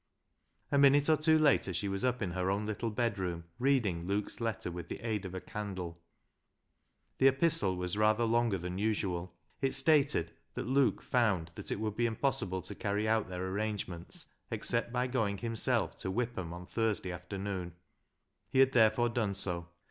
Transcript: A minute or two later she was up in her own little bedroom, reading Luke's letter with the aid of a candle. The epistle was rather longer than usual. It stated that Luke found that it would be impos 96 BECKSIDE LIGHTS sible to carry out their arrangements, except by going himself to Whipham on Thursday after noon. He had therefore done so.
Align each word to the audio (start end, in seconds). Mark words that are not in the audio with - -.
A 0.71 0.79
minute 0.79 1.09
or 1.09 1.15
two 1.15 1.37
later 1.37 1.75
she 1.75 1.87
was 1.87 2.03
up 2.03 2.23
in 2.23 2.31
her 2.31 2.49
own 2.49 2.65
little 2.65 2.89
bedroom, 2.89 3.43
reading 3.59 4.07
Luke's 4.07 4.41
letter 4.41 4.71
with 4.71 4.89
the 4.89 4.99
aid 5.01 5.25
of 5.25 5.35
a 5.35 5.39
candle. 5.39 6.01
The 7.19 7.27
epistle 7.27 7.75
was 7.75 7.95
rather 7.99 8.23
longer 8.23 8.57
than 8.57 8.79
usual. 8.79 9.35
It 9.61 9.75
stated 9.75 10.31
that 10.55 10.65
Luke 10.65 11.03
found 11.03 11.51
that 11.53 11.71
it 11.71 11.79
would 11.79 11.95
be 11.95 12.05
impos 12.05 12.07
96 12.07 12.21
BECKSIDE 12.41 12.51
LIGHTS 12.51 12.63
sible 12.63 12.63
to 12.69 12.73
carry 12.81 13.07
out 13.07 13.29
their 13.29 13.47
arrangements, 13.47 14.25
except 14.49 14.91
by 14.91 15.05
going 15.05 15.37
himself 15.37 15.95
to 15.99 16.09
Whipham 16.11 16.51
on 16.51 16.65
Thursday 16.65 17.11
after 17.11 17.37
noon. 17.37 17.75
He 18.49 18.57
had 18.57 18.71
therefore 18.71 19.09
done 19.09 19.35
so. 19.35 19.67